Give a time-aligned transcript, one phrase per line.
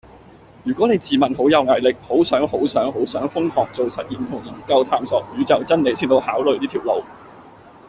[0.63, 7.03] 如果你自問好有毅力，好想好想好想瘋狂做實驗同研究探索宇宙真理先好考慮呢條路